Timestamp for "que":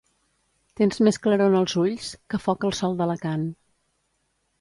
2.35-2.39